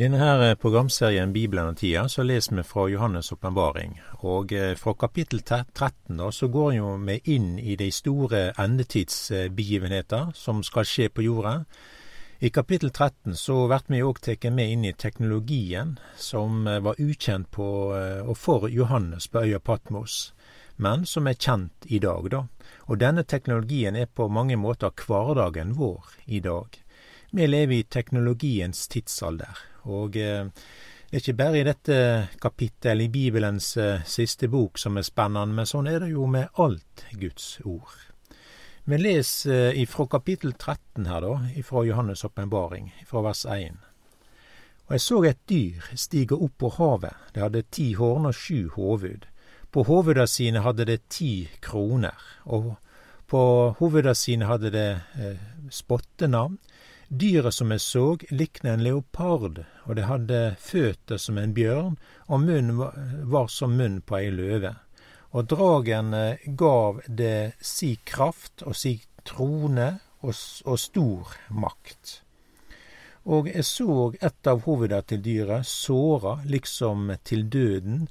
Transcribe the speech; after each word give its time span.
denne 0.00 0.16
her 0.16 0.40
eh, 0.40 0.56
programserien 0.56 1.32
Bibelen 1.32 1.74
og 1.74 1.76
tida, 1.76 2.06
så 2.08 2.24
leser 2.24 2.56
vi 2.56 2.62
fra 2.64 2.86
Johannes' 2.88 3.32
åpenbaring. 3.34 3.98
Og 4.24 4.52
eh, 4.56 4.72
fra 4.80 4.94
kapittel 4.96 5.42
13 5.44 6.16
da, 6.16 6.30
så 6.32 6.48
går 6.48 6.70
jo 6.78 6.94
vi 7.04 7.18
inn 7.34 7.58
i 7.58 7.76
de 7.76 7.90
store 7.92 8.54
endetidsbegivenheter 8.56 10.32
som 10.34 10.62
skal 10.64 10.88
skje 10.88 11.10
på 11.12 11.26
jorda. 11.26 11.52
I 12.40 12.48
kapittel 12.48 12.88
13 12.90 13.36
så 13.36 13.66
blir 13.68 13.84
vi 13.92 14.02
òg 14.06 14.22
tatt 14.24 14.48
med 14.48 14.72
inn 14.72 14.88
i 14.88 14.96
teknologien 14.96 15.98
som 16.16 16.66
eh, 16.66 16.80
var 16.80 16.96
ukjent 16.96 17.50
på 17.52 17.70
og 17.92 18.36
for 18.40 18.70
Johannes 18.72 19.28
på 19.28 19.44
øya 19.44 19.60
Patmos, 19.60 20.32
men 20.76 21.04
som 21.04 21.28
er 21.28 21.36
kjent 21.36 21.84
i 21.92 22.00
dag, 22.00 22.30
da. 22.32 22.46
Og 22.88 23.02
denne 23.04 23.26
teknologien 23.28 23.96
er 23.96 24.08
på 24.08 24.32
mange 24.32 24.56
måter 24.56 24.96
hverdagen 24.96 25.76
vår 25.76 26.16
i 26.24 26.40
dag. 26.40 26.80
Vi 27.32 27.46
lever 27.46 27.76
i 27.76 27.82
teknologiens 27.84 28.88
tidsalder, 28.88 29.58
og 29.88 30.16
eh, 30.16 30.46
det 31.10 31.16
er 31.18 31.22
ikke 31.24 31.38
bare 31.40 31.58
i 31.58 31.66
dette 31.66 31.94
kapittel 32.38 33.00
i 33.02 33.08
Bibelens 33.10 33.72
eh, 33.76 34.04
siste 34.06 34.46
bok 34.48 34.78
som 34.78 34.94
er 34.94 35.02
spennende, 35.02 35.56
men 35.56 35.66
sånn 35.66 35.88
er 35.90 36.04
det 36.04 36.12
jo 36.12 36.28
med 36.30 36.52
alt 36.62 37.04
Guds 37.18 37.56
ord. 37.64 37.96
Vi 38.86 38.98
leser 38.98 39.72
eh, 39.72 39.80
ifra 39.82 40.06
kapittel 40.06 40.52
13 40.52 41.08
her, 41.10 41.24
da, 41.24 41.48
ifra 41.58 41.82
Johannes' 41.88 42.22
åpenbaring, 42.26 42.92
fra 43.06 43.24
vers 43.26 43.42
1. 43.42 43.80
Og 44.86 44.94
jeg 44.94 45.02
så 45.02 45.18
et 45.26 45.42
dyr 45.50 45.90
stige 45.98 46.38
opp 46.38 46.56
på 46.62 46.70
havet, 46.78 47.18
det 47.34 47.42
hadde 47.42 47.66
ti 47.74 47.92
horn 47.98 48.30
og 48.30 48.34
sju 48.34 48.70
hovud. 48.74 49.26
På 49.70 49.84
hovuda 49.86 50.24
sine 50.26 50.62
hadde 50.62 50.86
det 50.86 51.00
ti 51.10 51.48
kroner, 51.62 52.18
og 52.46 52.76
på 53.30 53.42
hovuda 53.78 54.14
sine 54.18 54.46
hadde 54.50 54.70
det 54.74 54.88
eh, 55.18 55.42
spottenavn. 55.70 56.58
Dyret 57.10 57.54
som 57.54 57.72
jeg 57.74 57.82
så, 57.82 58.04
likna 58.30 58.76
en 58.76 58.84
leopard, 58.86 59.64
og 59.82 59.96
det 59.98 60.06
hadde 60.06 60.38
føtter 60.62 61.18
som 61.18 61.40
en 61.42 61.50
bjørn, 61.56 61.96
og 62.30 62.44
munnen 62.44 62.78
var 63.32 63.48
som 63.50 63.74
munn 63.74 63.96
på 64.06 64.20
ei 64.20 64.28
løve. 64.30 64.76
Og 65.34 65.48
dragen 65.50 66.14
eh, 66.14 66.44
gav 66.46 67.00
det 67.06 67.58
si 67.58 67.96
kraft 68.06 68.62
og 68.62 68.78
si 68.78 68.94
trone 69.26 69.88
og, 70.22 70.34
og 70.62 70.78
stor 70.78 71.34
makt. 71.50 72.20
Og 73.26 73.50
jeg 73.50 73.66
så 73.66 74.12
et 74.22 74.50
av 74.52 74.62
hoveda 74.68 75.02
til 75.02 75.22
dyret 75.24 75.66
såra 75.66 76.38
liksom 76.46 77.10
til 77.26 77.48
døden, 77.50 78.04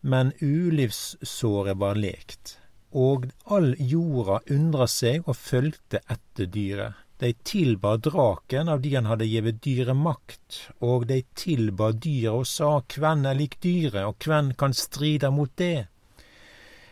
men 0.00 0.34
ulivssåret 0.42 1.80
var 1.80 1.96
lekt. 1.96 2.58
Og 2.92 3.30
all 3.48 3.72
jorda 3.80 4.42
undra 4.52 4.84
seg 4.92 5.24
og 5.24 5.40
fulgte 5.40 6.02
etter 6.04 6.52
dyret. 6.52 7.01
De 7.22 7.32
tilba 7.32 7.96
draken 7.96 8.68
av 8.68 8.80
de 8.80 8.94
han 8.96 9.06
hadde 9.06 9.28
gitt 9.30 9.60
dyret 9.62 9.94
makt, 9.94 10.56
og 10.82 11.04
de 11.06 11.20
tilba 11.38 11.92
dyret 11.94 12.34
og 12.34 12.48
sa, 12.50 12.70
Kven 12.82 13.20
er 13.30 13.36
lik 13.38 13.60
dyret, 13.62 14.02
og 14.08 14.16
kven 14.18 14.48
kan 14.58 14.72
strida 14.74 15.30
mot 15.30 15.52
det? 15.60 15.86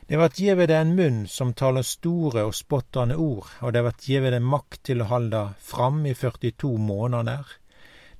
Det 0.06 0.20
vart 0.20 0.39
gjeve 0.39 0.69
det 0.70 0.77
en 0.78 0.92
munn 0.95 1.19
som 1.27 1.50
taler 1.59 1.83
store 1.83 2.45
og 2.47 2.55
spottande 2.55 3.17
ord, 3.19 3.48
og 3.59 3.75
det 3.75 3.83
vart 3.89 4.06
gjeve 4.06 4.31
det 4.31 4.39
makt 4.42 4.84
til 4.87 5.03
å 5.03 5.09
halda 5.11 5.41
fram 5.72 6.05
i 6.06 6.12
42 6.14 6.70
måneder. 6.78 7.50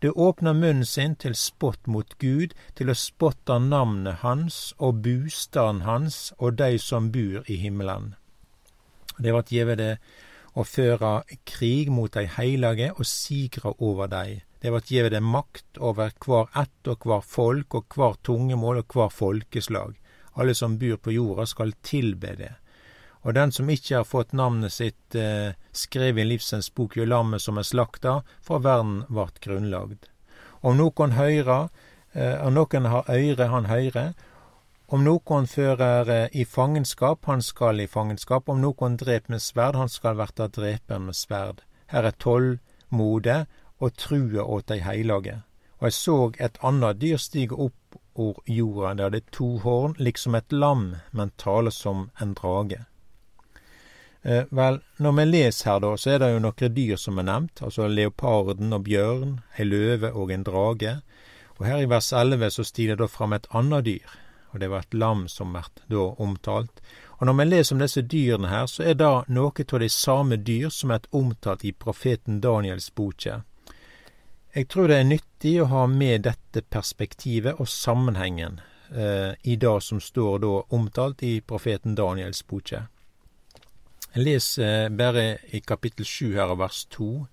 Det 0.03 0.11
åpna 0.11 0.51
munnen 0.59 0.87
sin 0.87 1.15
til 1.15 1.37
spott 1.39 1.87
mot 1.87 2.17
Gud, 2.19 2.57
til 2.75 2.91
å 2.91 2.99
spotta 2.99 3.61
navnet 3.63 4.25
hans 4.25 4.59
og 4.79 4.99
bustaden 5.07 5.85
hans 5.87 6.33
og 6.39 6.59
dei 6.59 6.73
som 6.79 7.13
bur 7.15 7.47
i 7.47 7.61
himmelen. 7.63 8.17
Det 9.19 9.37
vart 9.37 9.55
gjeve 9.55 9.79
det 9.79 9.93
og 10.55 10.67
føra 10.67 11.21
krig 11.47 11.91
mot 11.93 12.13
dei 12.15 12.27
heilage 12.31 12.91
og 12.97 13.07
sigra 13.07 13.75
over 13.79 14.11
dei. 14.11 14.43
Det 14.61 14.73
vart 14.75 14.91
gjeve 14.93 15.13
dem 15.15 15.25
makt 15.25 15.79
over 15.81 16.13
kvar 16.21 16.51
ett 16.59 16.89
og 16.91 17.01
kvar 17.05 17.23
folk 17.25 17.75
og 17.79 17.87
kvar 17.89 18.19
tungemål 18.27 18.83
og 18.83 18.89
kvar 18.93 19.13
folkeslag. 19.15 19.95
Alle 20.37 20.55
som 20.55 20.77
bur 20.79 20.99
på 21.01 21.15
jorda 21.15 21.47
skal 21.49 21.73
tilbe 21.83 22.35
det. 22.37 22.53
Og 23.23 23.35
den 23.37 23.53
som 23.53 23.69
ikkje 23.69 24.01
har 24.01 24.09
fått 24.09 24.33
navnet 24.33 24.73
sitt 24.73 25.17
eh, 25.17 25.53
skrevet 25.77 26.25
i 26.25 26.29
livsens 26.29 26.71
bok 26.73 26.97
jo 26.97 27.05
lammet 27.09 27.43
som 27.45 27.61
er 27.61 27.69
slakta, 27.69 28.21
fra 28.41 28.61
verden 28.65 29.03
vart 29.09 29.41
grunnlagd. 29.45 30.09
Om 30.61 30.77
nokon 30.77 31.17
høyrer, 31.17 31.69
eh, 32.13 32.37
om 32.45 32.57
noen 32.57 32.89
har 32.89 33.09
øyre, 33.09 33.49
han 33.53 33.69
høyrer, 33.69 34.15
om 34.91 35.05
nokon 35.07 35.47
fører 35.47 36.09
eh, 36.11 36.29
i 36.33 36.45
fangenskap, 36.45 37.25
han 37.31 37.43
skal 37.43 37.81
i 37.81 37.87
fangenskap. 37.87 38.49
Om 38.49 38.61
nokon 38.61 38.97
dreper 38.99 39.37
med 39.37 39.43
sverd, 39.43 39.79
han 39.79 39.89
skal 39.89 40.19
verta 40.19 40.49
dreper 40.51 40.99
med 40.99 41.15
sverd. 41.15 41.63
Her 41.93 42.09
er 42.11 42.17
tolv 42.19 42.59
mode 42.91 43.45
og 43.79 43.95
trua 43.95 44.43
åt 44.43 44.67
dei 44.73 44.81
heilage. 44.83 45.41
Og 45.79 45.89
eg 45.89 45.97
såg 45.97 46.41
et 46.43 46.59
anna 46.67 46.91
dyr 46.93 47.23
stige 47.23 47.55
opp 47.55 47.99
over 48.19 48.43
jorda, 48.51 48.95
det 48.95 49.05
hadde 49.07 49.21
to 49.33 49.51
horn, 49.63 49.95
liksom 49.99 50.35
et 50.35 50.53
lam, 50.53 50.97
men 51.13 51.31
tale 51.39 51.71
som 51.73 52.09
en 52.21 52.35
drage. 52.35 52.83
Eh, 54.23 54.45
vel, 54.51 54.81
når 54.99 55.13
vi 55.17 55.25
leser 55.25 55.71
her, 55.71 55.79
da, 55.81 55.93
så 55.97 56.11
er 56.15 56.19
det 56.21 56.33
jo 56.35 56.43
nokre 56.45 56.69
dyr 56.77 56.99
som 57.01 57.19
er 57.23 57.29
nevnt, 57.31 57.63
altså 57.65 57.87
leoparden 57.89 58.75
og 58.77 58.85
bjørn, 58.85 59.39
ei 59.57 59.65
løve 59.65 60.11
og 60.13 60.35
en 60.35 60.45
drage. 60.45 60.99
Og 61.57 61.65
her 61.69 61.81
i 61.81 61.89
vers 61.89 62.13
11 62.13 62.51
så 62.59 62.67
stiger 62.67 62.99
det 62.99 63.07
da 63.07 63.09
fram 63.09 63.33
et 63.37 63.49
anna 63.57 63.81
dyr, 63.85 64.19
og 64.53 64.61
det 64.61 64.71
var 64.71 64.85
et 64.85 64.95
lam 64.95 65.27
som 65.29 65.53
vert 65.55 65.83
da 65.91 66.09
omtalt. 66.19 66.81
Og 67.19 67.27
når 67.27 67.37
vi 67.39 67.45
leser 67.45 67.77
om 67.77 67.83
disse 67.85 68.03
dyrene 68.03 68.49
her, 68.51 68.67
så 68.67 68.83
er 68.91 68.97
det 68.99 69.11
noe 69.29 69.67
av 69.73 69.81
de 69.83 69.89
samme 69.89 70.37
dyr 70.37 70.71
som 70.75 70.91
er 70.91 71.07
omtalt 71.11 71.65
i 71.65 71.73
profeten 71.73 72.41
Daniels 72.41 72.91
boke. 72.91 73.43
Jeg 74.55 74.67
tror 74.67 74.89
det 74.91 74.97
er 74.99 75.07
nyttig 75.07 75.53
å 75.63 75.69
ha 75.71 75.85
med 75.87 76.25
dette 76.27 76.65
perspektivet 76.67 77.61
og 77.63 77.69
sammenhengen 77.71 78.59
eh, 78.91 79.37
i 79.47 79.55
det 79.57 79.77
som 79.87 80.01
står 80.03 80.41
da 80.43 80.55
omtalt 80.75 81.23
i 81.23 81.37
profeten 81.41 81.95
Daniels 81.95 82.43
boke. 82.43 82.83
Leser 84.19 84.87
eh, 84.87 84.89
bare 84.91 85.27
i 85.55 85.61
kapittel 85.61 86.09
sju 86.09 86.33
her 86.35 86.51
av 86.51 86.59
vers 86.65 86.83
to. 86.91 87.29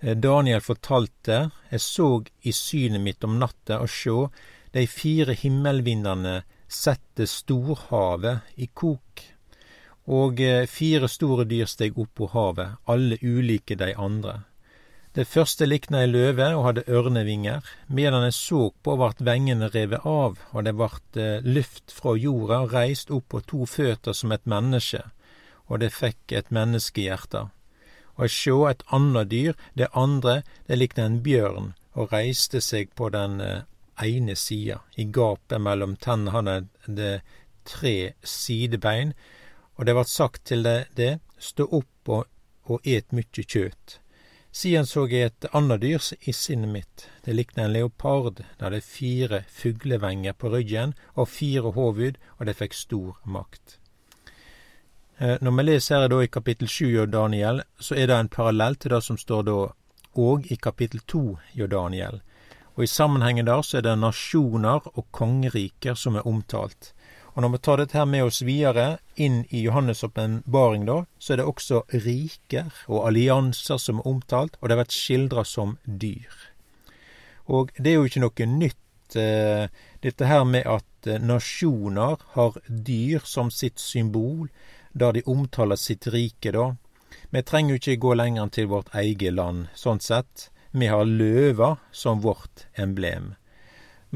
Eh, 0.00 0.16
Daniel 0.16 0.60
fortalte, 0.60 1.50
jeg 1.70 1.80
så 1.80 2.10
i 2.42 2.52
synet 2.52 3.02
mitt 3.02 3.24
om 3.24 3.38
natta, 3.40 3.80
og 3.80 3.90
sjå, 3.90 4.28
de 4.76 4.84
fire 4.90 5.36
himmelvindene 5.36 6.42
sette 6.68 7.28
storhavet 7.30 8.58
i 8.60 8.68
kok, 8.74 9.22
og 10.06 10.42
eh, 10.42 10.66
fire 10.68 11.08
store 11.08 11.46
dyr 11.48 11.70
steg 11.70 11.96
opp 11.98 12.12
på 12.18 12.28
havet, 12.34 12.76
alle 12.84 13.16
ulike 13.22 13.78
de 13.78 13.94
andre. 13.96 14.42
Det 15.16 15.24
første 15.24 15.64
likna 15.64 16.02
ei 16.04 16.10
løve 16.10 16.50
og 16.52 16.66
hadde 16.66 16.82
ørnevinger. 16.92 17.64
Medan 17.88 18.26
jeg 18.26 18.34
så 18.36 18.66
på, 18.84 18.98
vart 19.00 19.22
vengene 19.24 19.70
revet 19.72 20.04
av, 20.04 20.36
og 20.52 20.66
det 20.66 20.74
vart 20.76 21.16
eh, 21.16 21.40
luft 21.40 21.94
fra 21.96 22.12
jorda 22.20 22.66
reist 22.68 23.08
opp 23.08 23.30
på 23.32 23.40
to 23.48 23.64
føtter 23.64 24.12
som 24.12 24.34
et 24.36 24.44
menneske, 24.44 25.00
og 25.72 25.80
det 25.80 25.94
fikk 25.96 26.36
et 26.36 26.52
menneskehjerte. 26.52 27.46
Og 28.16 28.32
sjå 28.32 28.58
et 28.70 28.84
anna 28.96 29.24
dyr, 29.24 29.56
det 29.74 29.88
andre, 29.92 30.42
det 30.68 30.78
likna 30.78 31.06
en 31.06 31.22
bjørn, 31.24 31.74
og 31.94 32.12
reiste 32.12 32.62
seg 32.64 32.92
på 32.96 33.10
den 33.12 33.40
eh, 33.44 33.66
ene 34.02 34.36
sida. 34.36 34.80
I 34.96 35.04
gapet 35.12 35.60
mellom 35.60 35.96
tennene 35.96 36.32
hadde 36.36 36.56
det 36.86 37.20
tre 37.66 38.14
sidebein, 38.22 39.12
og 39.76 39.86
det 39.86 39.96
vart 39.98 40.12
sagt 40.12 40.46
til 40.48 40.64
det, 40.64 40.88
det 40.96 41.18
stå 41.38 41.68
opp 41.68 42.08
og, 42.08 42.26
og 42.64 42.88
et 42.88 43.12
mykje 43.12 43.44
kjøt. 43.44 43.98
Siden 44.56 44.86
så 44.88 45.02
jeg 45.10 45.28
et 45.28 45.46
annet 45.52 45.82
dyr 45.82 46.00
i 46.24 46.32
sinnet 46.32 46.70
mitt. 46.72 47.02
Det 47.24 47.34
likna 47.34 47.66
en 47.66 47.74
leopard. 47.74 48.38
Det 48.40 48.64
hadde 48.64 48.80
fire 48.80 49.42
fuglevenger 49.52 50.32
på 50.32 50.48
ryggen 50.48 50.94
og 51.12 51.28
fire 51.28 51.74
hovud, 51.76 52.16
og 52.38 52.46
det 52.48 52.56
fikk 52.56 52.72
stor 52.72 53.18
makt. 53.28 53.76
Eh, 55.18 55.36
når 55.40 55.56
vi 55.56 55.62
leser 55.64 56.02
her 56.02 56.10
da 56.12 56.20
i 56.20 56.28
kapittel 56.28 56.68
sju 56.68 56.90
av 57.00 57.08
Daniel, 57.08 57.62
så 57.80 57.96
er 57.96 58.10
det 58.10 58.16
en 58.20 58.28
parallell 58.28 58.76
til 58.76 58.92
det 58.92 59.02
som 59.06 59.16
står 59.16 59.46
da 59.48 59.60
òg 60.16 60.50
i 60.52 60.58
kapittel 60.60 61.00
to 61.08 61.38
av 61.56 61.70
Daniel. 61.72 62.20
Og 62.76 62.84
i 62.84 62.90
sammenhengen 62.90 63.48
der 63.48 63.62
så 63.64 63.78
er 63.78 63.86
det 63.86 63.94
nasjoner 63.96 64.84
og 64.92 65.06
kongeriker 65.16 65.96
som 65.96 66.18
er 66.20 66.28
omtalt. 66.28 66.92
Og 67.32 67.42
når 67.44 67.52
vi 67.54 67.62
tar 67.64 67.80
dette 67.80 67.96
her 67.96 68.08
med 68.08 68.24
oss 68.24 68.42
videre 68.44 68.86
inn 69.16 69.42
i 69.48 69.62
Johannes' 69.64 70.04
åpenbaring, 70.04 70.84
da, 70.88 71.02
så 71.18 71.32
er 71.32 71.40
det 71.40 71.48
også 71.48 71.82
riker 71.92 72.68
og 72.86 73.08
allianser 73.08 73.80
som 73.80 74.00
er 74.00 74.08
omtalt, 74.08 74.56
og 74.60 74.68
det 74.68 74.76
har 74.76 74.84
vært 74.84 74.96
skildra 74.96 75.44
som 75.48 75.76
dyr. 75.84 76.32
Og 77.48 77.72
det 77.76 77.92
er 77.92 77.98
jo 77.98 78.08
ikke 78.08 78.24
noe 78.24 78.48
nytt, 78.52 79.16
eh, 79.16 79.68
dette 80.00 80.28
her 80.28 80.44
med 80.44 80.64
at 80.64 81.08
eh, 81.08 81.20
nasjoner 81.20 82.24
har 82.36 82.56
dyr 82.68 83.24
som 83.24 83.52
sitt 83.52 83.80
symbol, 83.80 84.48
da 84.96 85.12
de 85.12 85.22
omtaler 85.28 85.76
sitt 85.76 86.08
rike, 86.12 86.52
da. 86.56 86.74
Vi 87.30 87.42
trenger 87.42 87.74
jo 87.74 87.80
ikke 87.80 88.02
gå 88.04 88.14
lenger 88.16 88.46
enn 88.46 88.52
til 88.54 88.70
vårt 88.70 88.92
eget 88.96 89.34
land, 89.36 89.66
sånn 89.76 90.00
sett. 90.00 90.48
Vi 90.72 90.88
har 90.88 91.04
løva 91.08 91.76
som 91.92 92.22
vårt 92.24 92.66
emblem. 92.80 93.34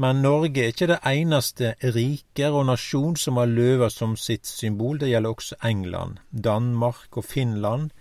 Men 0.01 0.21
Norge 0.23 0.63
er 0.63 0.71
ikke 0.71 0.87
det 0.89 1.01
eneste 1.05 1.73
riker 1.93 2.55
og 2.55 2.69
nasjon 2.69 3.17
som 3.19 3.37
har 3.37 3.51
løva 3.51 3.89
som 3.91 4.15
sitt 4.17 4.47
symbol. 4.49 4.97
Det 5.01 5.11
gjelder 5.11 5.35
også 5.35 5.57
England, 5.67 6.21
Danmark 6.31 7.17
og 7.19 7.27
Finland. 7.27 7.91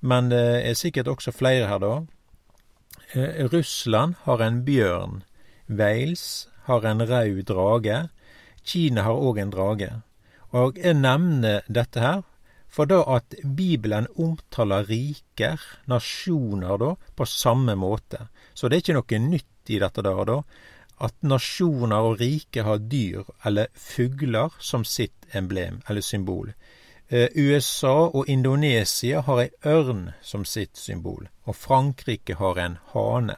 Men 0.00 0.30
det 0.30 0.44
er 0.62 0.78
sikkert 0.78 1.10
også 1.10 1.34
flere 1.34 1.68
her, 1.68 1.82
da. 1.82 1.94
Eh, 3.12 3.44
Russland 3.52 4.14
har 4.24 4.40
en 4.40 4.62
bjørn. 4.64 5.22
Wales 5.68 6.48
har 6.70 6.86
en 6.86 7.02
rød 7.02 7.42
drage. 7.50 8.08
Kina 8.64 9.02
har 9.02 9.18
òg 9.18 9.42
en 9.42 9.52
drage. 9.52 9.90
Og 10.52 10.76
jeg 10.76 10.98
nevner 11.00 11.64
dette 11.68 12.02
her, 12.02 12.22
for 12.72 12.88
da 12.88 13.02
at 13.16 13.34
Bibelen 13.44 14.06
omtaler 14.16 14.86
riker, 14.88 15.60
nasjoner, 15.88 16.76
da, 16.80 16.92
på 17.16 17.26
samme 17.28 17.76
måte. 17.76 18.26
Så 18.54 18.68
det 18.68 18.78
er 18.78 18.84
ikke 18.84 18.98
noe 18.98 19.20
nytt 19.28 19.72
i 19.72 19.80
dette 19.80 20.04
der, 20.04 20.22
da. 20.28 20.38
At 21.02 21.16
nasjoner 21.26 22.08
og 22.08 22.20
rike 22.20 22.64
har 22.64 22.80
dyr 22.92 23.26
eller 23.48 23.72
fugler 23.74 24.54
som 24.60 24.84
sitt 24.88 25.26
emblem 25.32 25.80
eller 25.88 26.04
symbol. 26.04 26.52
Eh, 27.08 27.28
USA 27.34 28.08
og 28.08 28.28
Indonesia 28.28 29.20
har 29.20 29.40
ei 29.42 29.50
ørn 29.68 30.12
som 30.22 30.46
sitt 30.48 30.78
symbol, 30.80 31.26
og 31.44 31.56
Frankrike 31.56 32.38
har 32.38 32.60
en 32.60 32.78
hane. 32.94 33.36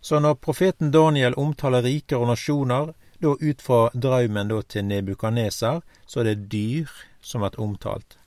Så 0.00 0.18
når 0.18 0.38
profeten 0.42 0.90
Daniel 0.94 1.34
omtaler 1.38 1.82
riker 1.82 2.22
og 2.22 2.30
nasjoner, 2.30 2.92
da 3.22 3.36
ut 3.40 3.62
fra 3.62 3.84
drømmen 3.94 4.50
da 4.50 4.60
til 4.62 4.84
Nebukaneser, 4.88 5.80
så 6.06 6.20
er 6.20 6.30
det 6.30 6.50
dyr 6.52 6.90
som 7.22 7.44
blir 7.44 7.60
omtalt. 7.60 8.18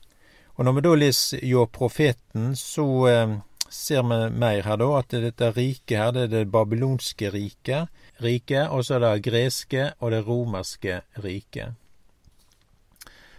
Og 0.56 0.64
når 0.64 0.72
vi 0.76 0.84
da 0.86 0.94
leser 0.96 1.44
Jo 1.44 1.66
profeten, 1.68 2.54
så 2.56 2.86
eh, 3.10 3.36
ser 3.68 4.02
vi 4.02 4.20
mer 4.30 4.62
her 4.64 4.80
da 4.80 4.88
at 4.98 5.12
dette 5.12 5.50
riket 5.52 5.98
her, 5.98 6.12
det 6.12 6.22
er 6.26 6.32
det 6.32 6.52
babylonske 6.52 7.30
riket, 7.30 7.92
rike, 8.24 8.68
og 8.68 8.84
så 8.84 8.96
er 8.96 9.04
det 9.04 9.26
greske 9.28 9.90
og 10.00 10.14
det 10.14 10.22
romerske 10.26 11.02
riket. 11.24 11.76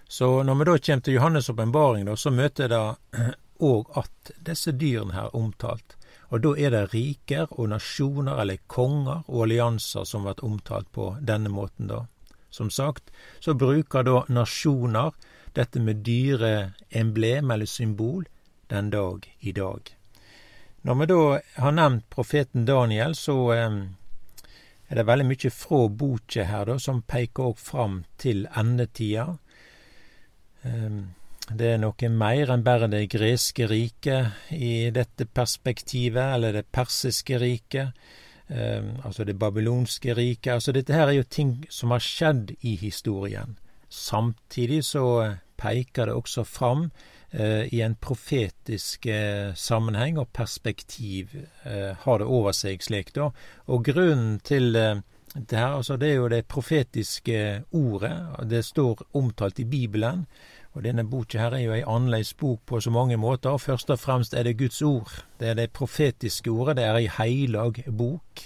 Så 0.08 0.44
når 0.44 0.56
vi 0.56 0.66
da 0.70 0.78
kommer 0.78 1.02
til 1.04 1.18
Johannes' 1.18 1.52
åpenbaring, 1.52 2.18
så 2.18 2.32
møter 2.32 2.70
det 2.72 2.84
òg 3.72 3.98
at 3.98 4.32
disse 4.46 4.72
dyrene 4.72 5.14
her 5.14 5.36
omtalt. 5.36 5.97
Og 6.30 6.44
da 6.44 6.54
er 6.60 6.74
det 6.76 6.84
riker 6.92 7.48
og 7.56 7.70
nasjoner 7.72 8.42
eller 8.42 8.64
konger 8.68 9.24
og 9.28 9.46
allianser 9.46 10.08
som 10.08 10.28
blir 10.28 10.44
omtalt 10.44 10.90
på 10.92 11.14
denne 11.24 11.52
måten, 11.54 11.88
da. 11.88 12.06
Som 12.50 12.70
sagt, 12.72 13.12
så 13.40 13.54
bruker 13.54 14.04
da 14.04 14.24
nasjoner 14.32 15.14
dette 15.56 15.80
med 15.80 16.04
dyre 16.06 16.74
emblem 16.90 17.52
eller 17.52 17.70
symbol 17.70 18.26
den 18.72 18.90
dag 18.90 19.28
i 19.40 19.52
dag. 19.52 19.94
Når 20.82 20.96
vi 20.96 21.06
da 21.12 21.22
har 21.64 21.76
nevnt 21.76 22.10
profeten 22.10 22.66
Daniel, 22.66 23.16
så 23.16 23.36
eh, 23.54 23.78
er 24.88 25.00
det 25.00 25.08
veldig 25.08 25.28
mye 25.28 25.52
fra 25.52 25.82
boka 25.90 26.46
her 26.48 26.68
da, 26.70 26.78
som 26.80 27.02
peker 27.04 27.52
òg 27.52 27.60
fram 27.60 28.02
til 28.22 28.46
endetida. 28.56 29.38
Eh, 30.64 31.00
det 31.48 31.68
er 31.74 31.78
noe 31.80 32.10
mer 32.12 32.52
enn 32.52 32.64
bare 32.66 32.90
det 32.92 33.06
greske 33.14 33.68
riket 33.72 34.52
i 34.52 34.90
dette 34.92 35.28
perspektivet, 35.32 36.36
eller 36.36 36.58
det 36.60 36.66
persiske 36.76 37.40
riket, 37.40 37.94
eh, 38.48 38.84
altså 39.04 39.24
det 39.24 39.38
babylonske 39.40 40.16
riket. 40.18 40.54
Altså 40.58 40.76
dette 40.76 40.94
her 40.94 41.08
er 41.08 41.22
jo 41.22 41.30
ting 41.30 41.62
som 41.70 41.96
har 41.96 42.04
skjedd 42.04 42.52
i 42.62 42.76
historien. 42.76 43.56
Samtidig 43.90 44.84
så 44.84 45.38
peker 45.58 46.10
det 46.10 46.18
også 46.20 46.44
fram 46.44 46.90
eh, 47.32 47.64
i 47.74 47.82
en 47.82 47.96
profetisk 47.96 49.08
eh, 49.08 49.54
sammenheng 49.56 50.20
og 50.20 50.34
perspektiv, 50.36 51.32
eh, 51.64 51.94
har 52.04 52.20
det 52.20 52.28
over 52.28 52.52
seg 52.52 52.84
slik, 52.84 53.16
da. 53.16 53.32
Og 53.72 53.88
grunnen 53.88 54.42
til 54.44 54.76
eh, 54.76 55.00
det 55.38 55.58
her, 55.58 55.78
altså 55.78 55.98
det 55.98 56.12
er 56.12 56.20
jo 56.20 56.30
det 56.32 56.46
profetiske 56.50 57.64
ordet. 57.72 58.16
Det 58.50 58.66
står 58.66 59.08
omtalt 59.14 59.60
i 59.60 59.66
Bibelen. 59.66 60.26
Og 60.78 60.84
denne 60.86 61.08
boka 61.10 61.40
her 61.42 61.56
er 61.58 61.64
jo 61.64 61.74
ei 61.74 61.82
annerledes 61.82 62.36
bok 62.38 62.60
på 62.70 62.78
så 62.84 62.92
mange 62.94 63.18
måter. 63.18 63.50
og 63.50 63.62
Først 63.62 63.90
og 63.90 63.98
fremst 64.00 64.36
er 64.38 64.44
det 64.46 64.60
Guds 64.60 64.82
ord. 64.86 65.10
Det 65.40 65.48
er 65.50 65.56
det 65.58 65.72
profetiske 65.74 66.52
ordet. 66.54 66.76
Det 66.78 66.86
er 66.86 67.00
ei 67.00 67.08
heilag 67.10 67.80
bok. 67.90 68.44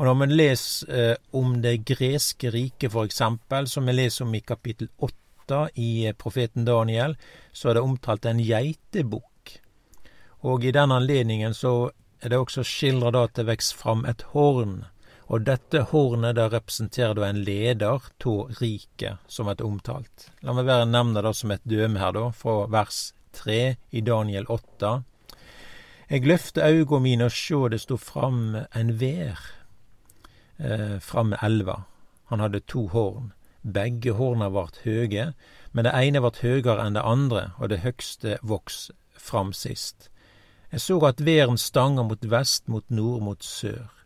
Og 0.00 0.06
når 0.08 0.14
man 0.14 0.34
leser 0.34 0.90
eh, 0.90 1.16
om 1.32 1.60
det 1.62 1.84
greske 1.86 2.50
riket, 2.50 2.94
eksempel, 3.04 3.68
som 3.68 3.86
vi 3.86 3.92
leser 3.92 4.24
om 4.24 4.34
i 4.34 4.40
kapittel 4.40 4.88
åtte 4.98 5.68
i 5.76 6.06
eh, 6.08 6.16
profeten 6.18 6.66
Daniel, 6.66 7.14
så 7.52 7.68
er 7.68 7.78
det 7.78 7.86
omtalt 7.86 8.26
en 8.26 8.42
geitebukk. 8.42 9.60
Og 10.42 10.64
i 10.64 10.74
den 10.74 10.90
anledningen 10.90 11.54
så 11.54 11.92
er 12.20 12.32
det 12.32 12.38
også 12.38 12.64
skildra 12.66 13.28
at 13.28 13.36
det 13.36 13.46
vokser 13.46 13.76
fram 13.76 14.04
et 14.10 14.26
horn 14.32 14.80
og 15.30 15.44
dette 15.46 15.84
hornet 15.92 16.34
da 16.34 16.48
representerer 16.50 17.14
da 17.14 17.28
en 17.28 17.44
leder 17.46 17.86
av 17.86 18.08
riket 18.58 19.30
som 19.30 19.48
er 19.48 19.62
omtalt. 19.62 20.26
La 20.42 20.54
meg 20.56 20.66
bare 20.66 20.88
nevne 20.90 21.22
det 21.22 21.34
som 21.38 21.52
et 21.54 21.62
døme 21.62 22.00
her, 22.02 22.12
da, 22.16 22.30
fra 22.34 22.64
vers 22.66 23.12
3 23.38 23.60
i 23.94 24.02
Daniel 24.02 24.48
8. 24.50 24.90
Eg 26.10 26.26
løfte 26.26 26.66
auga 26.66 26.98
mine 26.98 27.28
og 27.30 27.36
sjå 27.36 27.68
det 27.70 27.78
stod 27.84 28.02
fram 28.02 28.40
en 28.58 28.90
vær 28.98 29.38
eh, 30.58 30.98
fram 30.98 31.30
med 31.30 31.46
elva. 31.46 31.84
Han 32.34 32.42
hadde 32.42 32.64
to 32.66 32.88
horn. 32.90 33.30
Begge 33.62 34.16
horna 34.18 34.48
vart 34.50 34.82
høge, 34.82 35.30
men 35.70 35.86
det 35.86 35.94
ene 35.94 36.24
vart 36.24 36.42
høgere 36.42 36.82
enn 36.82 36.98
det 36.98 37.06
andre, 37.06 37.52
og 37.60 37.70
det 37.70 37.84
høgste 37.84 38.40
voks 38.42 38.88
fram 39.14 39.54
sist. 39.54 40.08
Jeg 40.72 40.82
så 40.82 40.98
at 41.06 41.22
væren 41.22 41.58
stanga 41.58 42.02
mot 42.02 42.26
vest, 42.26 42.66
mot 42.66 42.86
nord, 42.90 43.22
mot 43.22 43.46
sør 43.46 43.99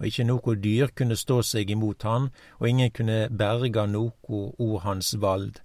og 0.00 0.06
ikkje 0.08 0.24
noko 0.24 0.54
dyr 0.56 0.94
kunne 0.96 1.16
stå 1.16 1.42
seg 1.44 1.70
imot 1.70 2.06
han, 2.08 2.30
og 2.58 2.68
ingen 2.68 2.90
kunne 2.96 3.26
berga 3.28 3.84
noko 3.86 4.54
ord 4.58 4.82
hans 4.86 5.12
vald. 5.20 5.60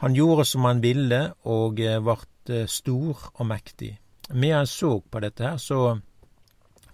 Han 0.00 0.14
gjorde 0.16 0.46
som 0.48 0.64
han 0.64 0.80
ville, 0.80 1.20
og 1.44 1.80
eh, 1.80 2.00
vart 2.00 2.48
eh, 2.50 2.64
stor 2.66 3.28
og 3.34 3.46
mektig. 3.46 3.98
Medan 4.32 4.62
han 4.64 4.70
så 4.70 5.00
på 5.00 5.20
dette 5.20 5.44
her, 5.44 5.58
så 5.60 5.98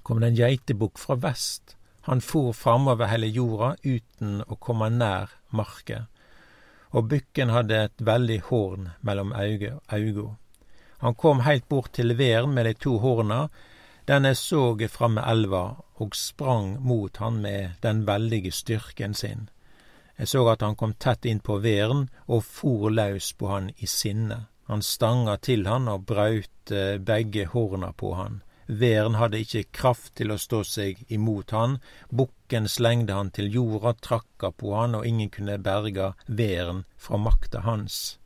kom 0.02 0.20
det 0.20 0.32
en 0.32 0.40
geitebukk 0.40 0.98
fra 0.98 1.14
vest. 1.20 1.76
Han 2.08 2.20
for 2.20 2.52
framover 2.52 3.08
hele 3.08 3.30
jorda 3.30 3.74
uten 3.84 4.40
å 4.44 4.58
komme 4.60 4.90
nær 4.90 5.30
marka. 5.54 6.06
Og 6.90 7.06
bukken 7.10 7.54
hadde 7.54 7.84
et 7.86 8.02
veldig 8.02 8.40
horn 8.50 8.90
mellom 9.00 9.32
auga. 9.32 9.78
Han 11.04 11.14
kom 11.14 11.40
heilt 11.46 11.68
bort 11.68 11.92
til 11.92 12.16
væren 12.18 12.54
med 12.54 12.66
de 12.66 12.74
to 12.74 12.98
horna, 12.98 13.48
den 14.08 14.24
jeg 14.28 14.36
såg 14.36 14.84
framme 14.92 15.24
elva, 15.28 15.76
og 16.02 16.16
sprang 16.16 16.78
mot 16.82 17.16
han 17.16 17.40
med 17.42 17.80
den 17.82 18.04
veldige 18.06 18.52
styrken 18.52 19.14
sin. 19.14 19.48
Jeg 20.16 20.28
så 20.28 20.44
at 20.48 20.62
han 20.62 20.76
kom 20.78 20.94
tett 20.94 21.26
inn 21.26 21.40
på 21.42 21.58
væren 21.62 22.08
og 22.26 22.44
for 22.46 22.90
løs 22.90 23.32
på 23.38 23.50
han 23.50 23.70
i 23.76 23.86
sinne. 23.90 24.46
Han 24.70 24.82
stanga 24.82 25.36
til 25.36 25.66
han 25.66 25.88
og 25.90 26.06
braut 26.08 26.72
eh, 26.72 26.98
begge 26.98 27.46
horna 27.52 27.92
på 27.92 28.14
han. 28.14 28.42
Væren 28.66 29.18
hadde 29.20 29.42
ikke 29.44 29.68
kraft 29.76 30.14
til 30.16 30.32
å 30.32 30.38
stå 30.40 30.62
seg 30.64 31.02
imot 31.12 31.52
han, 31.52 31.76
bukken 32.08 32.68
slengde 32.68 33.12
han 33.12 33.30
til 33.34 33.50
jorda, 33.52 33.92
trakka 34.00 34.54
på 34.56 34.72
han, 34.72 34.94
og 34.96 35.04
ingen 35.04 35.28
kunne 35.28 35.58
berga 35.60 36.14
væren 36.26 36.86
fra 36.96 37.20
makta 37.20 37.60
hans. 37.66 38.16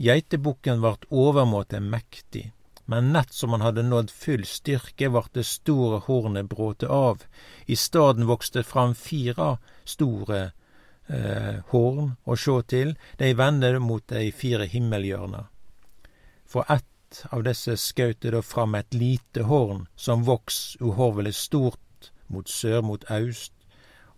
Geitebukken 0.00 0.80
vart 0.80 1.04
overmåte 1.10 1.82
mektig 1.84 2.48
men 2.92 3.12
nett 3.12 3.32
som 3.32 3.54
han 3.56 3.64
hadde 3.64 3.82
nådd 3.86 4.10
full 4.10 4.44
styrke, 4.44 5.08
vart 5.08 5.32
det 5.32 5.46
store 5.48 6.02
hornet 6.06 6.50
bråte 6.50 6.88
av. 6.92 7.22
I 7.64 7.76
staden 7.76 8.26
vokste 8.28 8.62
fram 8.62 8.92
fire 8.94 9.54
store 9.88 10.40
eh, 11.08 11.62
horn 11.72 12.10
å 12.28 12.36
sjå 12.36 12.58
til, 12.68 12.92
dei 13.16 13.32
vende 13.38 13.78
mot 13.80 14.04
dei 14.12 14.26
fire 14.36 14.68
himmelhjørna. 14.68 15.46
For 16.44 16.68
ett 16.68 17.24
av 17.32 17.46
desse 17.48 17.78
skaut 17.80 18.20
det 18.20 18.34
da 18.36 18.42
fram 18.44 18.76
et 18.76 18.92
lite 18.92 19.48
horn 19.48 19.86
som 19.96 20.26
voks 20.28 20.76
uhorvelig 20.84 21.32
stort 21.40 22.12
mot 22.28 22.48
sør, 22.48 22.82
mot 22.84 23.08
aust 23.08 23.56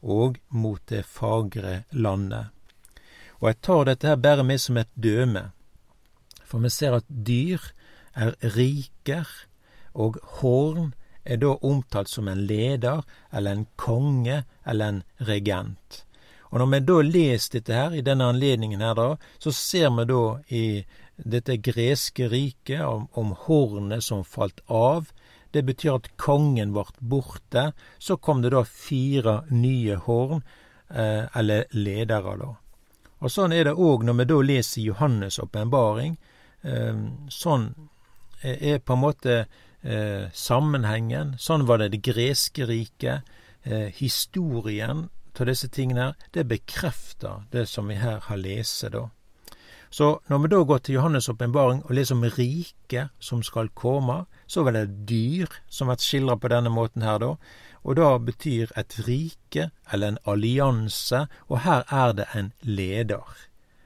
og 0.03 0.43
mot 0.51 0.83
det 0.91 1.05
fagre 1.07 1.85
landet. 1.95 2.51
Og 3.39 3.53
jeg 3.53 3.63
tar 3.63 3.87
dette 3.87 4.11
her 4.11 4.19
bare 4.19 4.43
med 4.43 4.67
som 4.67 4.83
et 4.83 4.91
døme, 4.99 5.53
for 6.43 6.59
vi 6.59 6.75
ser 6.75 6.99
at 6.99 7.07
dyr 7.07 7.63
er 8.15 8.35
riker, 8.57 9.29
og 9.95 10.19
horn 10.41 10.93
er 11.25 11.39
da 11.41 11.55
omtalt 11.65 12.11
som 12.11 12.29
en 12.29 12.45
leder 12.47 13.03
eller 13.33 13.53
en 13.53 13.67
konge 13.81 14.43
eller 14.65 14.93
en 14.93 15.03
regent. 15.29 16.05
Og 16.55 16.61
når 16.61 16.71
vi 16.71 16.81
da 16.87 16.97
leser 17.03 17.57
dette 17.57 17.75
her, 17.75 17.95
i 17.95 18.05
denne 18.07 18.29
anledningen 18.31 18.83
her 18.85 18.95
da, 18.95 19.09
så 19.43 19.51
ser 19.51 19.91
vi 19.97 20.05
da 20.07 20.23
i 20.55 20.67
dette 21.17 21.57
greske 21.59 22.29
riket 22.31 22.85
om, 22.87 23.09
om 23.19 23.33
hornet 23.47 24.05
som 24.07 24.23
falt 24.23 24.61
av. 24.71 25.09
Det 25.51 25.65
betyr 25.67 25.97
at 25.97 26.13
kongen 26.21 26.75
ble 26.75 26.85
borte. 27.01 27.73
Så 27.99 28.19
kom 28.23 28.43
det 28.43 28.53
da 28.55 28.63
fire 28.67 29.41
nye 29.51 29.99
horn, 30.07 30.45
eh, 30.91 31.27
eller 31.35 31.67
ledere, 31.75 32.37
da. 32.39 32.53
Og 33.25 33.33
sånn 33.33 33.55
er 33.57 33.71
det 33.71 33.75
òg 33.81 34.05
når 34.05 34.21
vi 34.21 34.29
da 34.31 34.39
leser 34.53 34.83
Johannes' 34.85 35.41
åpenbaring. 35.43 36.17
Eh, 36.63 37.03
sånn 37.31 37.71
er 38.45 38.79
på 38.79 38.97
en 38.97 39.03
måte 39.03 39.35
eh, 39.41 40.31
sammenhengen. 40.33 41.35
Sånn 41.41 41.67
var 41.69 41.81
det 41.81 41.93
det 41.95 42.05
greske 42.05 42.69
riket. 42.69 43.35
Eh, 43.65 43.91
historien 43.97 45.09
av 45.35 45.49
disse 45.49 45.69
tingene 45.73 46.09
her, 46.09 46.17
det 46.37 46.47
bekrefter 46.47 47.45
det 47.51 47.67
som 47.69 47.89
vi 47.91 47.99
her 47.99 48.21
har 48.29 48.41
lest, 48.41 48.85
da. 48.93 49.09
Så 49.95 50.19
når 50.27 50.39
vi 50.43 50.49
da 50.51 50.59
går 50.67 50.79
til 50.83 50.97
Johannes' 50.97 51.31
åpenbaring 51.31 51.85
og 51.85 51.93
leser 51.95 52.17
om 52.17 52.25
riket 52.27 53.13
som 53.23 53.43
skal 53.47 53.69
komme, 53.79 54.25
så 54.47 54.65
var 54.67 54.75
det 54.75 55.07
dyr 55.07 55.47
som 55.71 55.87
blir 55.87 56.03
skildra 56.03 56.35
på 56.37 56.51
denne 56.51 56.73
måten 56.75 57.05
her, 57.07 57.21
da. 57.23 57.37
Og 57.85 57.97
da 58.01 58.09
betyr 58.19 58.73
et 58.81 58.97
rike 59.07 59.69
eller 59.93 60.15
en 60.15 60.19
allianse, 60.27 61.27
og 61.47 61.63
her 61.63 61.85
er 61.93 62.13
det 62.19 62.27
en 62.35 62.53
leder. 62.63 63.23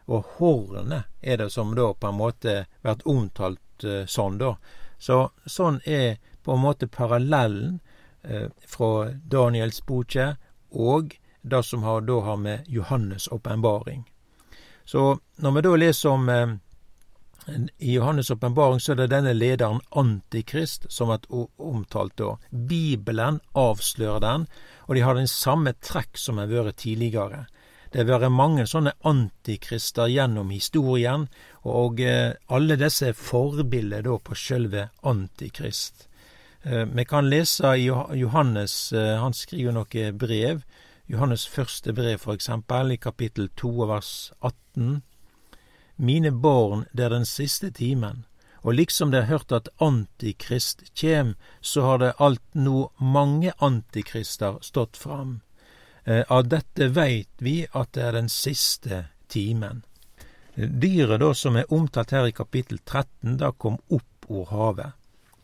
Og 0.08 0.24
hornet 0.38 1.08
er 1.20 1.36
det 1.36 1.50
som 1.52 1.74
da 1.76 1.92
på 1.94 2.08
en 2.08 2.18
måte 2.18 2.54
blir 2.82 3.06
omtalt 3.08 3.84
uh, 3.84 4.04
sånn, 4.08 4.38
da. 4.40 4.54
Så 4.98 5.28
sånn 5.46 5.80
er 5.84 6.18
på 6.42 6.56
en 6.56 6.64
måte 6.64 6.88
parallellen 6.88 7.80
uh, 8.24 8.48
fra 8.66 9.10
Daniels 9.22 9.82
boke 9.86 10.32
og 10.70 11.18
det 11.42 11.62
som 11.64 11.84
har, 11.86 12.00
da 12.08 12.20
har 12.24 12.40
med 12.40 12.66
Johannes' 12.66 13.28
åpenbaring. 13.32 14.06
Så 14.84 15.18
når 15.36 15.54
vi 15.54 15.62
da 15.66 15.74
leser 15.76 16.16
om 16.16 16.28
uh, 16.28 16.56
i 17.78 17.96
Johannes' 17.96 18.32
åpenbaring, 18.32 18.80
så 18.80 18.92
er 18.92 19.02
det 19.02 19.10
denne 19.12 19.36
lederen 19.36 19.80
Antikrist 19.90 20.88
som 20.92 21.12
er 21.12 21.28
omtalt 21.30 22.16
da. 22.16 22.36
Bibelen 22.50 23.40
avslører 23.52 24.24
den, 24.24 24.48
og 24.88 24.96
de 24.96 25.04
har 25.04 25.16
den 25.16 25.28
samme 25.28 25.72
trekk 25.84 26.16
som 26.16 26.40
har 26.40 26.50
vært 26.50 26.80
tidligere. 26.84 27.46
Det 27.90 28.02
har 28.02 28.20
vært 28.20 28.34
mange 28.34 28.66
sånne 28.68 28.92
antikrister 29.08 30.10
gjennom 30.12 30.50
historien, 30.52 31.24
og 31.64 32.02
eh, 32.04 32.34
alle 32.52 32.76
disse 32.76 33.08
er 33.08 33.16
forbilder 33.16 34.04
da 34.04 34.18
på 34.20 34.36
sjølve 34.36 34.90
Antikrist. 35.08 36.04
Eh, 36.68 36.84
vi 36.84 37.04
kan 37.08 37.30
lese 37.32 37.72
i 37.80 37.86
Johannes, 37.88 38.92
eh, 38.92 39.14
han 39.16 39.32
skriver 39.32 39.72
noen 39.72 40.20
brev, 40.20 40.60
Johannes 41.08 41.46
første 41.48 41.94
brev, 41.96 42.18
for 42.20 42.36
eksempel, 42.36 42.92
i 42.92 43.00
kapittel 43.00 43.48
2 43.56 43.88
vers 43.88 44.12
18. 44.44 45.00
Mine 45.96 46.32
barn, 46.32 46.84
det 46.92 47.08
er 47.08 47.16
den 47.16 47.24
siste 47.24 47.72
timen, 47.72 48.26
og 48.60 48.76
liksom 48.76 49.10
det 49.10 49.24
har 49.24 49.38
hørt 49.38 49.52
at 49.56 49.72
Antikrist 49.80 50.90
kjem, 50.92 51.36
så 51.60 51.88
har 51.88 52.04
det 52.04 52.16
alt 52.20 52.44
no 52.54 52.90
mange 53.00 53.56
antikrister 53.64 54.60
stått 54.60 55.00
fram. 55.00 55.38
Eh, 56.08 56.24
av 56.28 56.46
dette 56.48 56.86
veit 56.88 57.42
vi 57.44 57.66
at 57.76 57.90
det 57.92 58.04
er 58.06 58.14
den 58.16 58.30
siste 58.32 59.02
timen. 59.28 59.82
Dyret 60.56 61.20
da 61.20 61.34
som 61.36 61.56
er 61.60 61.68
omtalt 61.68 62.14
her 62.16 62.28
i 62.30 62.32
kapittel 62.32 62.78
13, 62.78 63.34
da 63.42 63.50
kom 63.52 63.76
opp 63.92 64.30
ord 64.32 64.46
havet. 64.48 64.94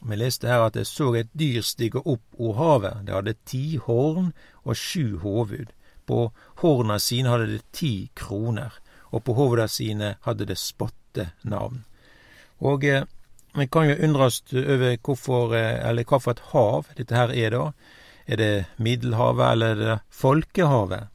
Vi 0.08 0.16
leste 0.16 0.48
her 0.48 0.64
at 0.64 0.78
jeg 0.80 0.88
så 0.88 1.10
et 1.20 1.28
dyr 1.36 1.60
stige 1.60 2.00
opp 2.00 2.40
ord 2.40 2.56
havet. 2.56 3.02
Det 3.04 3.12
hadde 3.12 3.34
ti 3.44 3.76
horn 3.76 4.30
og 4.64 4.78
sju 4.80 5.18
hovud. 5.20 5.74
På 6.08 6.30
horna 6.62 6.96
sine 6.98 7.28
hadde 7.28 7.50
det 7.52 7.62
ti 7.76 8.08
kroner, 8.16 8.72
og 9.12 9.24
på 9.24 9.36
hovuda 9.36 9.68
sine 9.68 10.14
hadde 10.24 10.48
det 10.48 10.56
spottenavn. 10.60 11.84
Og 12.64 12.88
eh, 12.88 13.04
vi 13.52 13.68
kan 13.68 13.90
jo 13.90 14.00
undres 14.08 14.40
over 14.48 14.96
hvorfor, 14.96 15.54
eh, 15.60 15.84
eller 15.90 16.08
hva 16.08 16.22
for 16.24 16.32
et 16.32 16.42
hav 16.54 16.88
dette 16.96 17.20
her 17.20 17.36
er, 17.36 17.52
da. 17.52 17.68
Er 18.26 18.36
det 18.36 18.64
Middelhavet, 18.76 19.52
eller 19.52 19.82
er 19.94 19.98
Folkehavet? 20.10 21.08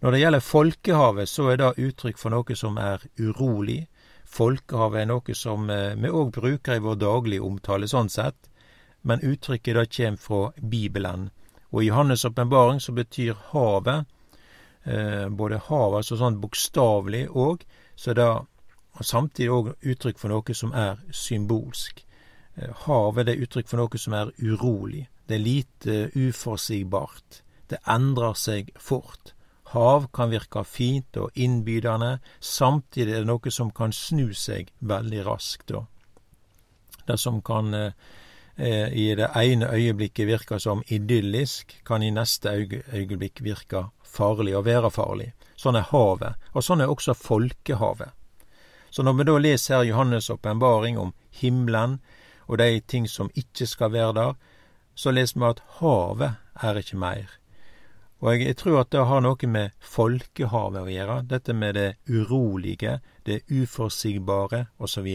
Når 0.00 0.10
det 0.10 0.20
gjelder 0.20 0.40
Folkehavet, 0.40 1.28
så 1.28 1.48
er 1.50 1.56
det 1.60 1.72
uttrykk 1.78 2.18
for 2.18 2.32
noe 2.32 2.56
som 2.56 2.78
er 2.78 3.02
urolig, 3.18 3.86
Folkehavet 4.30 5.00
er 5.00 5.08
noe 5.10 5.34
som 5.34 5.70
eh, 5.74 5.96
vi 5.98 6.10
òg 6.14 6.30
bruker 6.36 6.78
i 6.78 6.82
vår 6.84 7.00
daglige 7.00 7.42
omtale, 7.42 7.88
sånn 7.90 8.08
sett, 8.08 8.46
men 9.02 9.24
uttrykket 9.26 9.74
da 9.74 9.82
kjem 9.84 10.16
fra 10.22 10.52
Bibelen. 10.56 11.30
Og 11.74 11.82
i 11.82 11.88
Johannes' 11.88 12.24
åpenbaring 12.28 12.78
så 12.80 12.94
betyr 12.94 13.34
havet, 13.50 14.06
eh, 14.84 15.26
både 15.28 15.58
havet 15.66 16.04
altså 16.04 16.20
sånn 16.20 16.38
bokstavelig 16.42 17.24
òg, 17.34 17.66
så 17.96 18.12
er 18.12 18.20
det 18.20 18.30
og 19.00 19.06
samtidig 19.06 19.50
òg 19.54 19.68
uttrykk 19.86 20.18
for 20.18 20.32
noe 20.32 20.54
som 20.56 20.72
er 20.76 20.98
symbolsk. 21.14 22.02
Eh, 22.56 22.70
havet 22.86 23.28
er 23.28 23.42
uttrykk 23.44 23.70
for 23.70 23.82
noe 23.82 23.98
som 23.98 24.16
er 24.18 24.32
urolig. 24.42 25.06
Det 25.30 25.36
er 25.36 25.44
lite 25.44 25.96
uforutsigbart. 26.18 27.42
Det 27.70 27.78
endrer 27.86 28.34
seg 28.34 28.72
fort. 28.82 29.30
Hav 29.70 30.08
kan 30.10 30.32
virke 30.32 30.64
fint 30.66 31.14
og 31.22 31.30
innbydende, 31.38 32.16
samtidig 32.42 33.14
er 33.14 33.22
det 33.22 33.30
noe 33.30 33.52
som 33.54 33.70
kan 33.70 33.94
snu 33.94 34.32
seg 34.34 34.72
veldig 34.82 35.22
raskt. 35.28 35.70
Det 37.06 37.18
som 37.22 37.38
kan 37.46 37.70
eh, 37.78 37.94
i 38.58 39.06
det 39.14 39.30
ene 39.38 39.70
øyeblikket 39.70 40.26
virke 40.26 40.58
som 40.58 40.82
idyllisk, 40.90 41.78
kan 41.86 42.02
i 42.02 42.10
neste 42.10 42.50
øyeblikk 42.90 43.44
virke 43.46 43.86
farlig 44.02 44.58
og 44.58 44.66
være 44.66 44.90
farlig. 44.90 45.30
Sånn 45.54 45.78
er 45.78 45.86
havet, 45.92 46.42
og 46.50 46.66
sånn 46.66 46.82
er 46.82 46.90
også 46.90 47.14
folkehavet. 47.14 48.10
Så 48.90 49.06
når 49.06 49.20
vi 49.20 49.30
da 49.30 49.38
leser 49.38 49.86
Johannes' 49.86 50.32
åpenbaring 50.34 50.98
om 50.98 51.14
himmelen 51.38 52.00
og 52.50 52.58
de 52.58 52.80
ting 52.82 53.06
som 53.06 53.30
ikke 53.38 53.70
skal 53.70 53.94
være 53.94 54.16
der, 54.18 54.34
så 54.94 55.12
leser 55.14 55.40
vi 55.40 55.48
at 55.48 55.62
havet 55.80 56.64
er 56.64 56.80
ikke 56.80 56.98
mer. 57.00 57.36
Og 58.20 58.36
jeg, 58.36 58.56
tror 58.60 58.82
at 58.82 58.90
det 58.92 59.06
har 59.08 59.22
noe 59.24 59.48
med 59.48 59.76
folkehavet 59.80 60.82
å 60.84 60.92
gjøre, 60.92 61.22
dette 61.30 61.54
med 61.56 61.78
det 61.78 61.88
urolige, 62.10 62.98
det 63.24 63.40
uforutsigbare 63.48 64.66
osv. 64.76 65.08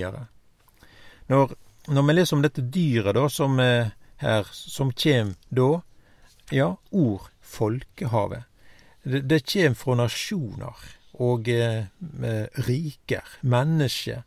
Når, 1.30 1.54
når 1.94 2.08
vi 2.08 2.16
leser 2.16 2.38
om 2.38 2.42
dette 2.46 2.66
dyret 2.66 3.14
da, 3.18 3.28
som, 3.30 3.60
eh, 3.62 3.94
her, 4.24 4.50
som 4.50 4.90
kjem 4.90 5.36
da, 5.54 5.70
ja, 6.54 6.72
ord 6.92 7.30
folkehavet. 7.46 8.50
Det, 9.04 9.22
det 9.30 9.44
kjem 9.46 9.78
fra 9.78 10.00
nasjoner 10.02 10.86
og 11.22 11.50
eh, 11.50 11.86
riker, 12.66 13.38
mennesker. 13.42 14.26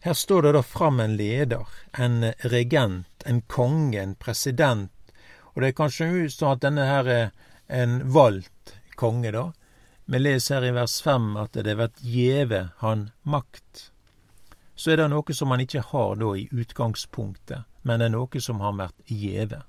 Her 0.00 0.14
står 0.16 0.42
det 0.42 0.52
da 0.56 0.62
fram 0.62 1.00
en 1.00 1.16
leder, 1.16 1.66
en 1.92 2.32
regent, 2.48 3.24
en 3.26 3.42
konge, 3.42 4.00
en 4.00 4.14
president. 4.14 4.90
Og 5.52 5.60
det 5.60 5.68
er 5.70 5.76
kanskje 5.76 6.28
sånn 6.32 6.54
at 6.54 6.62
denne 6.64 6.86
her 6.88 7.10
er 7.12 7.26
en 7.68 7.98
valgt 8.12 8.74
konge, 8.96 9.32
da. 9.34 9.50
Vi 10.10 10.18
leser 10.18 10.58
her 10.58 10.70
i 10.70 10.74
vers 10.74 10.96
fem 11.04 11.36
at 11.38 11.54
det 11.54 11.76
vert 11.78 12.00
gjeve 12.00 12.70
han 12.80 13.10
makt. 13.22 13.90
Så 14.74 14.94
er 14.94 15.02
det 15.02 15.10
noe 15.12 15.36
som 15.36 15.52
han 15.52 15.60
ikke 15.62 15.84
har 15.92 16.16
da 16.18 16.32
i 16.34 16.48
utgangspunktet, 16.48 17.68
men 17.84 18.00
det 18.00 18.08
er 18.08 18.16
noe 18.16 18.40
som 18.42 18.64
har 18.64 18.78
vært 18.80 19.12
gjeve. 19.12 19.60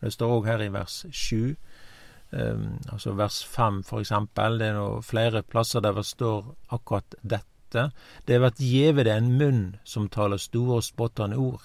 Det 0.00 0.14
står 0.14 0.36
òg 0.38 0.48
her 0.48 0.62
i 0.64 0.70
vers 0.72 1.02
sju, 1.10 1.56
um, 2.30 2.78
altså 2.88 3.12
vers 3.18 3.42
fem 3.44 3.82
for 3.84 4.00
eksempel. 4.00 4.56
Det 4.62 4.70
er 4.70 4.78
noe 4.78 5.02
flere 5.04 5.42
plasser 5.42 5.82
der 5.84 5.98
det 5.98 6.06
står 6.08 6.54
akkurat 6.70 7.18
dette. 7.20 7.49
Det 7.74 8.34
er 8.34 8.42
vært 8.42 8.62
gjeve 8.62 9.04
det 9.06 9.14
en 9.14 9.32
munn 9.38 9.62
som 9.84 10.08
taler 10.08 10.40
store 10.40 10.80
og 10.80 10.86
spottende 10.86 11.38
ord. 11.38 11.62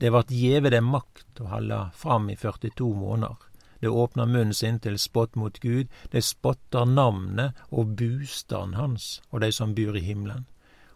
Det 0.00 0.12
vært 0.12 0.32
gjeve 0.34 0.70
det 0.74 0.82
makt 0.84 1.40
å 1.40 1.50
holde 1.52 1.78
fram 1.96 2.28
i 2.30 2.36
42 2.36 2.88
måneder. 2.96 3.36
Det 3.80 3.88
åpner 3.88 4.26
munnen 4.26 4.54
sin 4.56 4.78
til 4.80 4.98
spott 4.98 5.36
mot 5.36 5.58
Gud. 5.60 5.88
Det 6.12 6.24
spotter 6.24 6.88
navnet 6.88 7.56
og 7.70 7.96
bostaden 7.96 8.74
hans 8.76 9.20
og 9.30 9.44
de 9.44 9.52
som 9.52 9.74
bor 9.76 9.96
i 9.96 10.04
himmelen. 10.04 10.46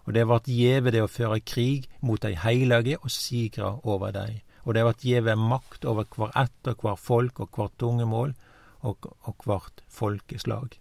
Og 0.09 0.17
det 0.17 0.27
vart 0.29 0.49
gjeve 0.49 0.93
det 0.95 1.03
å 1.05 1.13
føre 1.13 1.43
krig 1.45 1.89
mot 2.01 2.21
dei 2.23 2.33
heilage 2.35 2.97
og 2.99 3.13
sigra 3.13 3.77
over 3.85 4.15
dei. 4.17 4.43
Og 4.65 4.75
det 4.75 4.85
vart 4.85 5.05
gjeve 5.05 5.37
makt 5.37 5.85
over 5.89 6.09
hver 6.17 6.33
ett 6.37 6.73
og 6.73 6.85
hver 6.85 6.97
folk 7.01 7.41
og 7.41 7.53
hvert 7.57 7.77
tungemål 7.79 8.35
og, 8.81 9.13
og 9.29 9.45
hvert 9.45 9.85
folkeslag. 9.89 10.80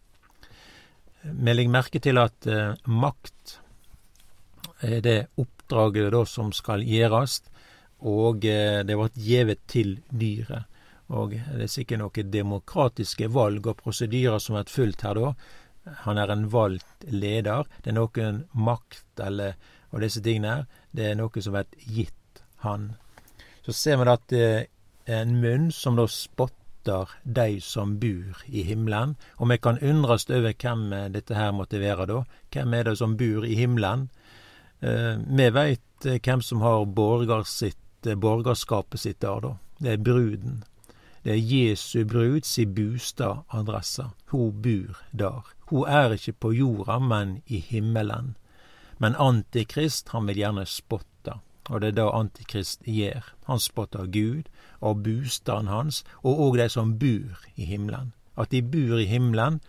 Vi 1.22 1.54
legger 1.54 1.74
merke 1.74 2.00
til 2.00 2.20
at 2.22 2.48
eh, 2.48 2.76
makt 2.88 3.60
er 4.88 5.02
det 5.04 5.18
oppdraget 5.42 6.14
da 6.14 6.24
som 6.28 6.54
skal 6.56 6.86
gjøres, 6.88 7.42
og 8.08 8.46
eh, 8.48 8.82
det 8.88 8.96
ble 8.96 9.10
gjevet 9.20 9.64
til 9.68 9.98
dyret. 10.10 10.68
Og 11.10 11.34
det 11.34 11.66
er 11.66 11.72
sikkert 11.72 12.04
noen 12.04 12.32
demokratiske 12.32 13.28
valg 13.34 13.66
og 13.68 13.82
prosedyrer 13.82 14.40
som 14.40 14.60
er 14.60 14.70
fulgt 14.70 15.04
her 15.04 15.18
da. 15.18 15.34
Han 16.06 16.20
er 16.22 16.30
en 16.30 16.46
valgt 16.54 17.08
leder. 17.10 17.66
Det 17.82 17.90
er 17.92 17.98
noen 17.98 18.44
makt 18.54 19.24
eller 19.26 19.58
og 19.90 20.04
disse 20.04 20.22
tingene 20.22 20.52
her. 20.54 20.68
Det 20.94 21.08
er 21.10 21.18
noe 21.18 21.42
som 21.42 21.56
blir 21.56 21.88
gitt 21.96 22.44
han. 22.62 22.92
Så 23.66 23.74
ser 23.74 23.98
vi 23.98 24.12
at 24.14 24.36
er 24.38 24.68
en 25.10 25.34
munn 25.42 25.72
som 25.74 25.98
da 25.98 26.06
spotter 26.08 26.59
de 27.24 27.60
som 27.62 27.98
bor 28.00 28.44
i 28.48 28.64
himmelen. 28.64 29.16
Og 29.38 29.50
vi 29.52 29.58
kan 29.58 29.80
undres 29.82 30.30
over 30.30 30.54
hvem 30.54 30.90
dette 31.14 31.36
her 31.36 31.52
være 31.54 32.06
da. 32.06 32.24
Hvem 32.52 32.74
er 32.74 32.84
det 32.84 32.98
som 32.98 33.18
bor 33.18 33.46
i 33.46 33.56
himmelen? 33.56 34.10
Eh, 34.82 35.18
vi 35.18 35.50
veit 35.50 36.10
hvem 36.24 36.42
som 36.42 36.62
har 36.62 36.86
borger 36.86 37.44
sitt, 37.44 37.78
borgerskapet 38.02 39.00
sitt 39.00 39.22
der, 39.22 39.40
da. 39.40 39.56
Det 39.80 39.94
er 39.94 40.04
bruden. 40.04 40.64
Det 41.24 41.34
er 41.34 41.44
Jesu 41.44 42.06
brud 42.08 42.46
si 42.48 42.66
bustadadresse. 42.66 44.10
Hun 44.32 44.62
bor 44.62 45.00
der. 45.12 45.44
Hun 45.70 45.88
er 45.88 46.16
ikke 46.16 46.34
på 46.34 46.52
jorda, 46.54 47.00
men 47.00 47.42
i 47.48 47.60
himmelen. 47.60 48.36
Men 49.00 49.16
Antikrist, 49.16 50.10
han 50.10 50.28
vil 50.28 50.42
gjerne 50.42 50.66
spotte, 50.66 51.09
og 51.70 51.82
det 51.82 51.88
er 51.94 51.98
det 52.00 52.08
Antikrist 52.14 52.82
gjør. 52.86 53.34
Han 53.48 53.60
spotter 53.60 54.06
Gud 54.10 54.50
og 54.82 55.04
bostaden 55.04 55.68
hans, 55.68 56.04
og 56.24 56.40
òg 56.40 56.58
de 56.58 56.70
som 56.70 56.98
bor 57.00 57.46
i 57.56 57.66
himmelen. 57.66 58.14
At 58.38 58.52
de 58.52 58.62
bor 58.62 58.98
i 58.98 59.06
himmelen, 59.06 59.62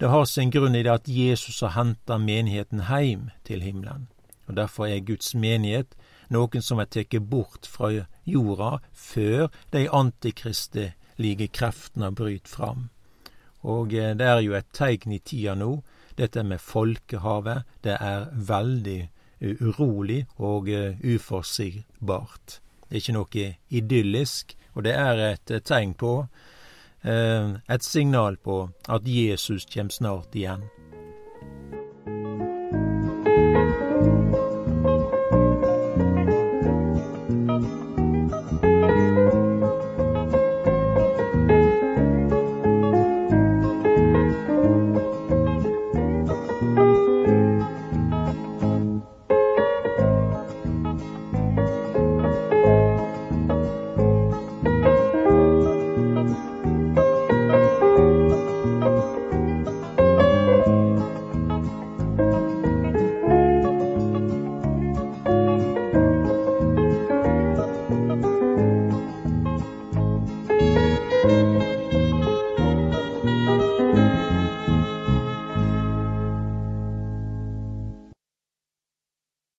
det 0.00 0.10
har 0.10 0.24
sin 0.24 0.52
grunn 0.54 0.76
i 0.78 0.84
det 0.86 0.92
at 0.92 1.08
Jesus 1.10 1.60
har 1.60 1.74
henta 1.74 2.18
menigheten 2.18 2.86
heim 2.86 3.30
til 3.44 3.62
himmelen. 3.62 4.06
Og 4.46 4.56
Derfor 4.56 4.86
er 4.86 5.00
Guds 5.00 5.34
menighet 5.34 5.96
noen 6.30 6.62
som 6.62 6.78
er 6.78 6.88
tatt 6.92 7.16
bort 7.30 7.66
fra 7.66 7.90
jorda 8.24 8.78
før 8.92 9.48
de 9.72 9.88
antikristelige 9.88 11.48
kreftene 11.48 12.12
bryter 12.12 12.48
fram. 12.48 12.88
Og 13.62 13.90
det 13.90 14.24
er 14.24 14.40
jo 14.44 14.54
et 14.54 14.68
tegn 14.72 15.12
i 15.12 15.18
tida 15.18 15.56
nå, 15.58 15.82
dette 16.16 16.44
med 16.46 16.62
folkehavet. 16.62 17.64
Det 17.82 17.96
er 17.98 18.28
veldig 18.32 19.00
urolig 19.40 20.26
og 20.36 20.68
uforutsigbart. 20.68 22.60
Det 22.88 22.96
er 22.96 23.02
ikke 23.02 23.16
noe 23.16 23.48
idyllisk, 23.68 24.56
og 24.74 24.84
det 24.86 24.94
er 24.96 25.24
et 25.28 25.52
tegn 25.64 25.94
på 25.98 26.14
Et 27.04 27.84
signal 27.84 28.36
på 28.42 28.70
at 28.88 29.06
Jesus 29.06 29.64
kommer 29.70 29.94
snart 29.94 30.34
igjen. 30.34 30.64